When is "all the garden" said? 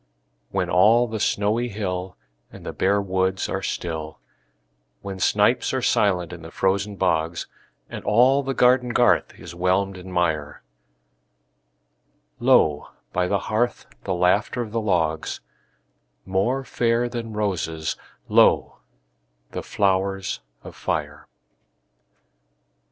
8.03-8.93